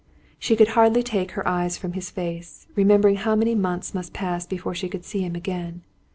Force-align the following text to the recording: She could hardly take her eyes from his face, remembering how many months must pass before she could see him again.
She 0.39 0.55
could 0.55 0.69
hardly 0.69 1.03
take 1.03 1.33
her 1.33 1.47
eyes 1.47 1.77
from 1.77 1.93
his 1.93 2.09
face, 2.09 2.65
remembering 2.73 3.17
how 3.17 3.35
many 3.35 3.53
months 3.53 3.93
must 3.93 4.13
pass 4.13 4.47
before 4.47 4.73
she 4.73 4.89
could 4.89 5.05
see 5.05 5.19
him 5.21 5.35
again. 5.35 5.83